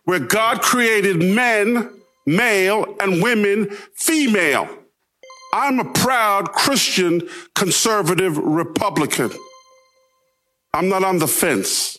[0.05, 1.91] where God created men,
[2.25, 4.69] male, and women, female.
[5.53, 7.23] I'm a proud Christian
[7.55, 9.31] conservative Republican.
[10.75, 11.99] I'm not on the fence.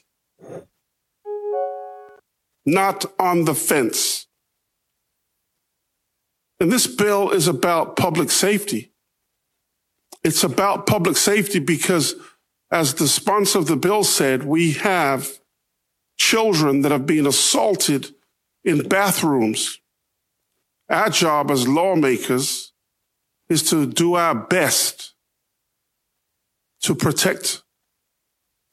[2.65, 4.26] Not on the fence.
[6.59, 8.91] And this bill is about public safety.
[10.23, 12.15] It's about public safety because,
[12.71, 15.39] as the sponsor of the bill said, we have
[16.17, 18.13] children that have been assaulted
[18.63, 19.79] in bathrooms.
[20.89, 22.73] Our job as lawmakers
[23.49, 25.13] is to do our best
[26.81, 27.63] to protect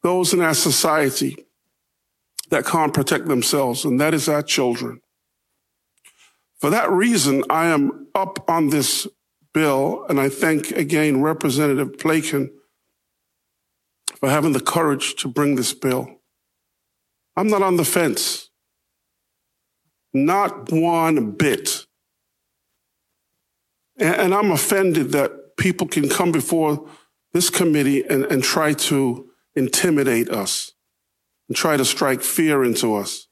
[0.03, 1.47] those in our society
[2.51, 5.01] that can't protect themselves, and that is our children.
[6.65, 9.07] For that reason, I am up on this
[9.53, 12.51] bill, and I thank again Representative Plakon
[14.15, 16.23] for having the courage to bring this bill.
[17.37, 18.49] I'm not on the fence.
[20.15, 21.85] Not one bit.
[23.99, 26.89] And, I'm offended that people can come before
[27.35, 30.73] this committee and, and try to intimidate us
[31.47, 33.29] and try to strike fear into us.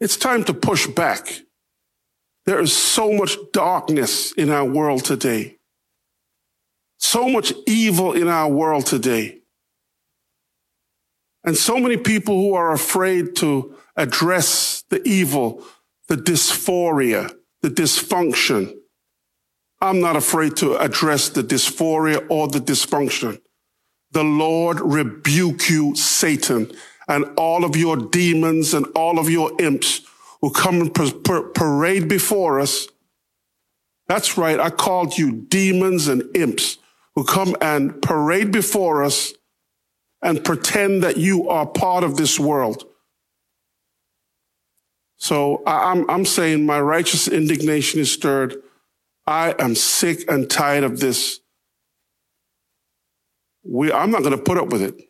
[0.00, 1.42] It's time to push back.
[2.44, 5.58] There is so much darkness in our world today.
[6.98, 9.38] So much evil in our world today.
[11.44, 15.64] And so many people who are afraid to address the evil,
[16.08, 18.74] the dysphoria, the dysfunction.
[19.80, 23.40] I'm not afraid to address the dysphoria or the dysfunction.
[24.12, 26.70] The Lord rebuke you, Satan,
[27.08, 30.02] and all of your demons and all of your imps
[30.42, 30.94] who come and
[31.54, 32.88] parade before us.
[34.08, 34.60] That's right.
[34.60, 36.78] I called you demons and imps
[37.14, 39.32] who come and parade before us
[40.20, 42.84] and pretend that you are part of this world.
[45.16, 48.56] So I'm, I'm saying my righteous indignation is stirred.
[49.26, 51.40] I am sick and tired of this.
[53.62, 55.00] We, I'm not going to put up with it.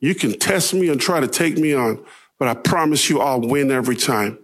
[0.00, 2.02] You can test me and try to take me on,
[2.38, 4.38] but I promise you I'll win every time.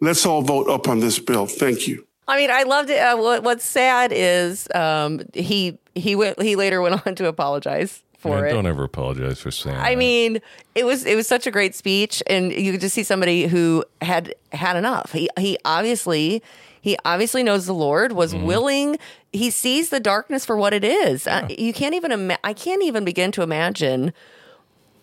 [0.00, 1.46] Let's all vote up on this bill.
[1.46, 2.06] Thank you.
[2.26, 2.98] I mean, I loved it.
[2.98, 8.02] Uh, what, what's sad is um, he he went he later went on to apologize
[8.18, 8.52] for Man, it.
[8.52, 9.76] Don't ever apologize for saying.
[9.76, 9.98] I that.
[9.98, 10.40] mean,
[10.74, 13.84] it was it was such a great speech, and you could just see somebody who
[14.00, 15.12] had had enough.
[15.12, 16.42] He he obviously
[16.80, 18.44] he obviously knows the Lord was Mm-hmm.
[18.46, 18.98] willing.
[19.32, 21.26] He sees the darkness for what it is.
[21.26, 24.12] Uh, you can't even ima- I can't even begin to imagine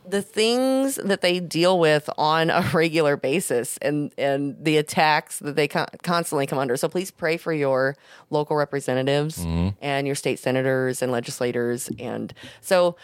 [0.09, 5.55] the things that they deal with on a regular basis and and the attacks that
[5.55, 6.77] they con- constantly come under.
[6.77, 7.95] So please pray for your
[8.29, 9.69] local representatives Mm-hmm.
[9.81, 12.95] and your state senators and legislators and so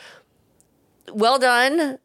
[1.11, 1.97] well done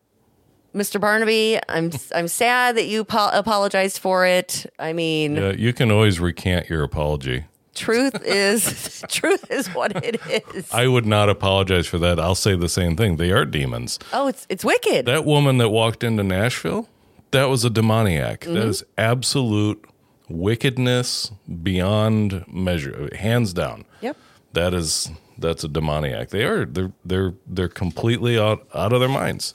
[0.74, 1.01] Mr.
[1.01, 1.59] Barnaby.
[1.68, 4.66] I'm I'm sad that you po- apologized for it.
[4.78, 7.44] I mean, Yeah, you can always recant your apology.
[7.79, 10.20] Truth is truth is what it
[10.55, 10.72] is.
[10.72, 12.18] I would not apologize for that.
[12.20, 13.16] I'll say the same thing.
[13.16, 13.99] They are demons.
[14.12, 15.07] Oh, it's it's wicked.
[15.07, 16.89] That woman that walked into Nashville,
[17.31, 18.41] that was a demoniac.
[18.41, 18.68] That Mhm.
[18.68, 19.85] is absolute
[20.29, 21.31] wickedness
[21.62, 23.85] beyond measure, hands down.
[24.01, 24.16] Yep.
[24.53, 26.31] That is that's a demoniac.
[26.31, 29.55] They are they're they're they're completely out out of their minds.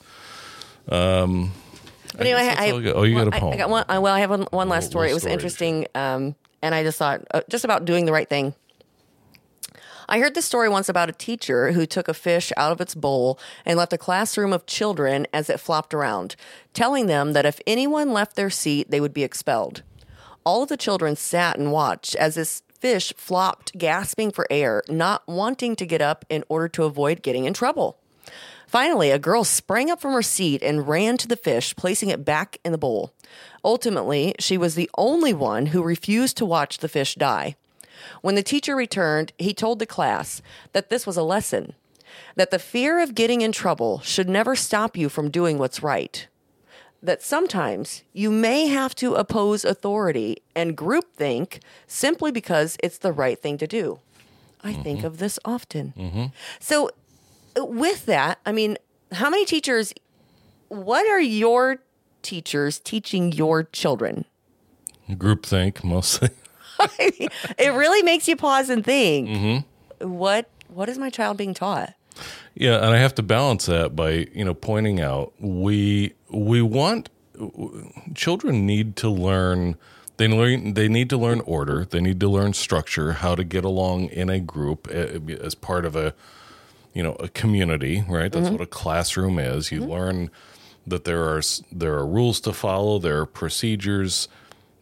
[0.88, 1.52] Um
[2.16, 2.96] But anyway, I, I got.
[2.96, 3.52] oh, you well, got a I- poem.
[3.54, 3.84] I, got one.
[3.88, 5.10] uh, Well, I have one, one last story.
[5.10, 6.34] It was interesting, um,
[6.64, 8.54] and I just thought uh, just about doing the right thing.
[10.08, 12.94] I heard this story once about a teacher who took a fish out of its
[12.94, 16.36] bowl and left a classroom of children as it flopped around,
[16.72, 19.82] telling them that if anyone left their seat, they would be expelled.
[20.44, 25.26] All of the children sat and watched as this fish flopped, gasping for air, not
[25.26, 27.98] wanting to get up in order to avoid getting in trouble.
[28.66, 32.24] Finally, a girl sprang up from her seat and ran to the fish, placing it
[32.24, 33.12] back in the bowl.
[33.64, 37.56] Ultimately, she was the only one who refused to watch the fish die.
[38.20, 40.42] When the teacher returned, he told the class
[40.72, 41.74] that this was a lesson
[42.36, 46.26] that the fear of getting in trouble should never stop you from doing what's right.
[47.02, 53.38] That sometimes you may have to oppose authority and groupthink simply because it's the right
[53.38, 53.98] thing to do.
[54.62, 55.92] I think of this often.
[55.94, 56.24] Mm-hmm.
[56.58, 56.90] So,
[57.56, 58.76] with that, I mean,
[59.12, 59.92] how many teachers
[60.68, 61.78] what are your
[62.22, 64.24] teachers teaching your children?
[65.10, 66.30] Groupthink mostly.
[66.98, 69.28] it really makes you pause and think.
[69.28, 69.58] hmm
[70.06, 71.94] What what is my child being taught?
[72.54, 77.10] Yeah, and I have to balance that by you know pointing out we we want
[78.14, 79.76] children need to learn
[80.16, 83.64] they learn they need to learn order they need to learn structure how to get
[83.64, 86.14] along in a group eh, as part of a
[86.94, 88.52] you know a community right that's Mhm.
[88.52, 90.30] what a classroom is you learn
[90.86, 91.42] that there are
[91.72, 94.28] there are rules to follow there are procedures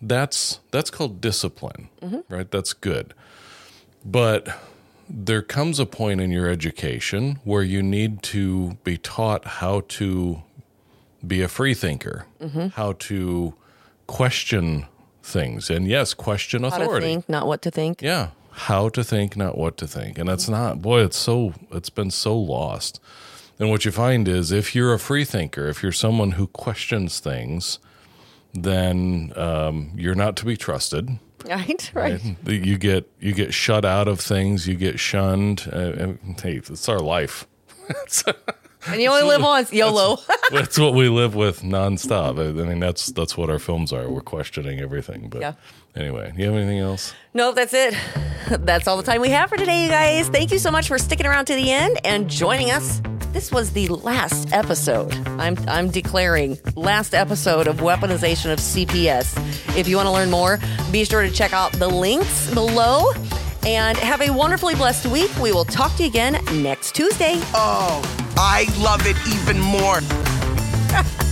[0.00, 2.22] that's that's called discipline Mhm.
[2.28, 3.14] right that's good
[4.04, 4.48] but
[5.08, 10.42] there comes a point in your education where you need to be taught how to
[11.26, 12.72] be a free thinker, Mhm.
[12.72, 13.54] how to
[14.06, 14.86] question
[15.22, 17.06] things, and yes, question authority.
[17.06, 18.00] think, not what to think.
[18.02, 20.82] Yeah, how to think, not what to think, and that's not.
[20.82, 23.00] Boy, it's so it's been so lost.
[23.58, 27.20] And what you find is, if you're a free thinker, if you're someone who questions
[27.20, 27.78] things,
[28.54, 31.18] then um, you're not to be trusted.
[31.46, 32.20] Right, right.
[32.46, 34.68] You get you get shut out of things.
[34.68, 35.68] You get shunned.
[35.72, 37.46] Uh, and, hey, it's our life.
[38.86, 40.18] And you only live once, YOLO.
[40.50, 42.38] that's what we live with nonstop.
[42.38, 44.08] I I mean, that's that's what our films are.
[44.08, 45.28] We're questioning everything.
[45.28, 45.52] But Yeah.
[45.94, 47.14] anyway, you have anything else?
[47.34, 47.94] No, that's it.
[48.48, 50.28] That's all the time we have for today, you guys.
[50.28, 53.00] Thank you so much for sticking around to the end and joining us.
[53.32, 55.12] This was the last episode.
[55.40, 59.38] I'm I'm declaring last episode of weaponization of CPS.
[59.76, 60.58] If you want to learn more,
[60.90, 63.10] be sure to check out the links below.
[63.64, 65.30] And have a wonderfully blessed week.
[65.36, 67.34] We will talk to you again next Tuesday.
[67.54, 68.02] Oh,
[68.36, 70.00] I love it even more.